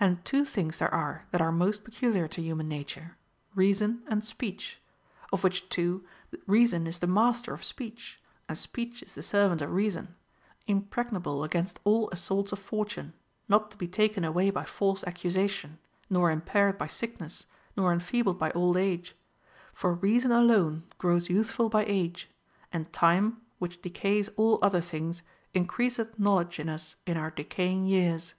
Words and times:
And 0.00 0.24
two 0.24 0.44
things 0.44 0.78
there 0.80 0.92
are 0.92 1.26
that 1.30 1.40
are 1.40 1.52
most 1.52 1.84
peculiar 1.84 2.26
to 2.26 2.42
human 2.42 2.66
nature, 2.68 3.16
reason 3.54 4.02
and 4.08 4.24
speech; 4.24 4.82
of 5.32 5.44
which 5.44 5.68
two, 5.68 6.04
reason 6.48 6.88
is 6.88 6.98
the 6.98 7.06
master 7.06 7.54
of 7.54 7.62
speech, 7.62 8.20
and 8.48 8.58
speech 8.58 9.00
is 9.04 9.14
the 9.14 9.22
servant 9.22 9.62
of 9.62 9.70
reason, 9.70 10.16
im 10.66 10.82
pregnable 10.82 11.44
against 11.44 11.78
all 11.84 12.10
assaults 12.10 12.50
of 12.50 12.58
fortune, 12.58 13.12
not 13.48 13.70
to 13.70 13.76
be 13.76 13.86
taken 13.86 14.24
away 14.24 14.50
by 14.50 14.64
false 14.64 15.04
accusation, 15.04 15.78
nor 16.10 16.32
impaired 16.32 16.76
by 16.76 16.88
sickness, 16.88 17.46
nor 17.76 17.92
enfeebled 17.92 18.40
by 18.40 18.50
old 18.56 18.76
age. 18.76 19.14
For 19.72 19.94
reason 19.94 20.32
alone 20.32 20.82
grows 20.98 21.30
youthful 21.30 21.68
by 21.68 21.84
age; 21.86 22.28
and 22.72 22.92
time,^ 22.92 23.36
which 23.60 23.80
decays 23.82 24.28
all 24.34 24.58
other 24.62 24.80
things, 24.80 25.22
increaseth 25.54 26.18
knowledge 26.18 26.58
in 26.58 26.68
us 26.68 26.96
in 27.06 27.16
our 27.16 27.30
decaying 27.30 27.84
years. 27.84 28.34